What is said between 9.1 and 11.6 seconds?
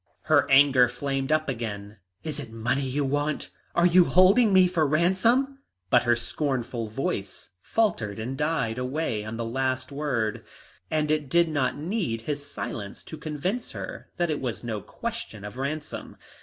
on the last word, and it did